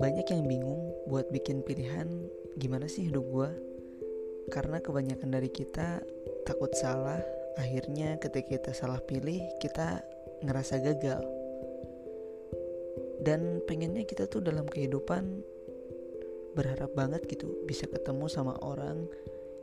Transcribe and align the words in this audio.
Banyak 0.00 0.24
yang 0.32 0.48
bingung 0.48 0.80
buat 1.04 1.28
bikin 1.28 1.60
pilihan 1.60 2.08
gimana 2.56 2.88
sih 2.88 3.12
hidup 3.12 3.28
gue 3.28 3.50
Karena 4.48 4.80
kebanyakan 4.80 5.28
dari 5.28 5.52
kita 5.52 6.00
takut 6.48 6.72
salah 6.72 7.20
Akhirnya 7.60 8.16
ketika 8.16 8.48
kita 8.48 8.72
salah 8.72 9.04
pilih 9.04 9.44
kita 9.60 10.00
ngerasa 10.40 10.80
gagal. 10.80 11.20
Dan 13.20 13.60
pengennya 13.68 14.08
kita 14.08 14.24
tuh 14.24 14.40
dalam 14.40 14.64
kehidupan 14.64 15.44
berharap 16.56 16.96
banget 16.96 17.28
gitu 17.28 17.60
Bisa 17.68 17.84
ketemu 17.84 18.24
sama 18.32 18.56
orang 18.64 19.04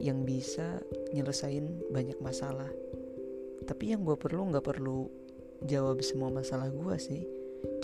yang 0.00 0.24
bisa 0.24 0.80
nyelesain 1.12 1.84
banyak 1.92 2.16
masalah. 2.24 2.72
Tapi 3.68 3.92
yang 3.92 4.02
gue 4.02 4.16
perlu 4.16 4.48
gak 4.48 4.64
perlu 4.64 5.06
jawab 5.64 6.00
semua 6.00 6.32
masalah 6.32 6.72
gue 6.72 6.96
sih. 6.96 7.22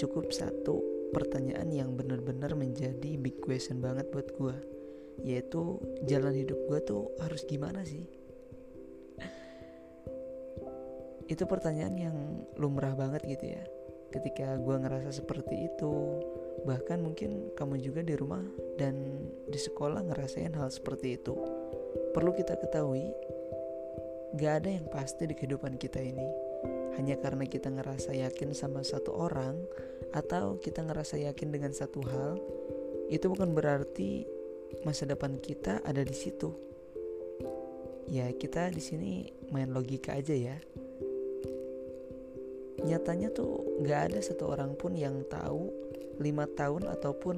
Cukup 0.00 0.32
satu 0.32 0.80
pertanyaan 1.12 1.68
yang 1.72 1.92
benar-benar 1.96 2.56
menjadi 2.56 3.16
big 3.20 3.40
question 3.44 3.80
banget 3.80 4.08
buat 4.12 4.32
gue 4.36 4.56
yaitu 5.24 5.80
jalan 6.04 6.36
hidup 6.36 6.60
gue 6.68 6.80
tuh 6.84 7.08
harus 7.24 7.44
gimana 7.48 7.80
sih? 7.84 8.04
Itu 11.26 11.48
pertanyaan 11.48 11.96
yang 11.96 12.16
lumrah 12.60 12.92
banget 12.92 13.24
gitu 13.24 13.56
ya. 13.56 13.64
Ketika 14.12 14.60
gue 14.60 14.76
ngerasa 14.76 15.10
seperti 15.10 15.72
itu 15.72 16.22
bahkan 16.64 17.00
mungkin 17.00 17.52
kamu 17.56 17.80
juga 17.80 18.00
di 18.00 18.16
rumah 18.16 18.44
dan 18.80 19.24
di 19.48 19.58
sekolah 19.58 20.04
ngerasain 20.04 20.52
hal 20.56 20.68
seperti 20.68 21.16
itu. 21.16 21.34
Perlu 22.12 22.32
kita 22.32 22.56
ketahui 22.60 23.12
gak 24.36 24.64
ada 24.64 24.70
yang 24.80 24.86
pasti 24.92 25.24
di 25.24 25.32
kehidupan 25.32 25.80
kita 25.80 26.00
ini 26.00 26.45
hanya 26.96 27.20
karena 27.20 27.44
kita 27.44 27.68
ngerasa 27.68 28.16
yakin 28.16 28.56
sama 28.56 28.80
satu 28.80 29.12
orang 29.12 29.60
atau 30.16 30.56
kita 30.56 30.80
ngerasa 30.80 31.20
yakin 31.20 31.52
dengan 31.52 31.72
satu 31.76 32.00
hal, 32.04 32.40
itu 33.12 33.28
bukan 33.28 33.52
berarti 33.52 34.24
masa 34.82 35.04
depan 35.04 35.36
kita 35.38 35.84
ada 35.84 36.00
di 36.02 36.16
situ. 36.16 36.50
Ya, 38.08 38.30
kita 38.32 38.70
di 38.72 38.80
sini 38.80 39.12
main 39.52 39.70
logika 39.70 40.16
aja 40.16 40.32
ya. 40.32 40.56
Nyatanya 42.86 43.34
tuh 43.34 43.82
gak 43.82 44.12
ada 44.12 44.20
satu 44.22 44.52
orang 44.52 44.78
pun 44.78 44.94
yang 44.94 45.26
tahu 45.26 45.68
lima 46.22 46.48
tahun 46.48 46.88
ataupun 46.88 47.36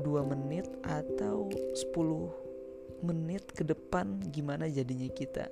dua 0.00 0.22
menit 0.22 0.66
atau 0.84 1.48
10 1.50 3.04
menit 3.04 3.44
ke 3.56 3.64
depan 3.64 4.20
gimana 4.28 4.68
jadinya 4.68 5.08
kita 5.08 5.48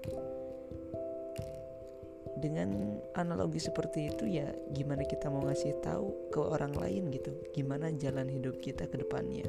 dengan 2.39 2.99
analogi 3.19 3.59
seperti 3.59 4.15
itu 4.15 4.25
ya 4.27 4.49
gimana 4.73 5.03
kita 5.05 5.27
mau 5.29 5.43
ngasih 5.45 5.79
tahu 5.83 6.31
ke 6.31 6.41
orang 6.41 6.75
lain 6.75 7.11
gitu? 7.11 7.35
Gimana 7.53 7.91
jalan 7.95 8.31
hidup 8.31 8.63
kita 8.63 8.87
ke 8.87 8.97
depannya? 8.99 9.47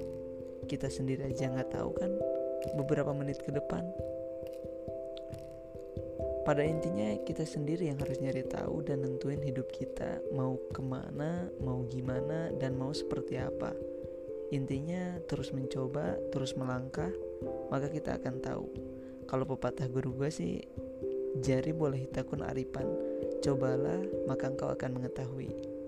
Kita 0.65 0.89
sendiri 0.89 1.29
aja 1.29 1.49
nggak 1.49 1.73
tahu 1.73 1.89
kan? 1.97 2.11
Beberapa 2.75 3.13
menit 3.13 3.41
ke 3.41 3.53
depan. 3.53 3.85
Pada 6.49 6.65
intinya 6.65 7.13
kita 7.29 7.45
sendiri 7.45 7.93
yang 7.93 8.01
harus 8.01 8.17
nyari 8.17 8.41
tahu 8.41 8.81
dan 8.81 9.05
nentuin 9.05 9.37
hidup 9.37 9.69
kita 9.69 10.17
mau 10.33 10.57
ke 10.73 10.81
mana 10.81 11.45
mau 11.61 11.85
gimana 11.85 12.49
dan 12.57 12.73
mau 12.73 12.89
seperti 12.89 13.37
apa. 13.37 13.69
Intinya 14.49 15.21
terus 15.29 15.53
mencoba 15.53 16.17
terus 16.33 16.57
melangkah 16.57 17.13
maka 17.69 17.85
kita 17.93 18.17
akan 18.17 18.41
tahu. 18.41 18.65
Kalau 19.29 19.45
pepatah 19.45 19.85
guru 19.93 20.09
gue 20.17 20.29
sih 20.33 20.57
Jari 21.37 21.69
boleh 21.77 22.09
takun 22.09 22.41
aripan, 22.41 22.89
cobalah 23.45 24.01
maka 24.25 24.49
engkau 24.49 24.73
akan 24.73 24.97
mengetahui. 24.97 25.78